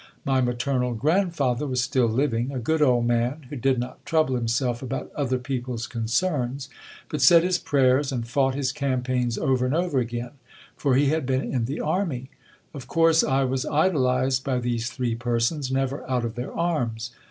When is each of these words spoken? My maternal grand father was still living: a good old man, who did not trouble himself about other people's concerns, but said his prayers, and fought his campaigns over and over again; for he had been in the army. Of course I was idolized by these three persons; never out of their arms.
My 0.25 0.41
maternal 0.41 0.95
grand 0.95 1.35
father 1.35 1.67
was 1.67 1.79
still 1.79 2.07
living: 2.07 2.51
a 2.51 2.57
good 2.57 2.81
old 2.81 3.05
man, 3.05 3.45
who 3.51 3.55
did 3.55 3.77
not 3.77 4.03
trouble 4.03 4.33
himself 4.33 4.81
about 4.81 5.11
other 5.15 5.37
people's 5.37 5.85
concerns, 5.85 6.69
but 7.07 7.21
said 7.21 7.43
his 7.43 7.59
prayers, 7.59 8.11
and 8.11 8.27
fought 8.27 8.55
his 8.55 8.71
campaigns 8.71 9.37
over 9.37 9.63
and 9.63 9.75
over 9.75 9.99
again; 9.99 10.31
for 10.75 10.95
he 10.95 11.09
had 11.09 11.27
been 11.27 11.43
in 11.43 11.65
the 11.65 11.81
army. 11.81 12.31
Of 12.73 12.87
course 12.87 13.23
I 13.23 13.43
was 13.43 13.63
idolized 13.63 14.43
by 14.43 14.57
these 14.57 14.89
three 14.89 15.13
persons; 15.13 15.71
never 15.71 16.03
out 16.09 16.25
of 16.25 16.33
their 16.33 16.51
arms. 16.51 17.11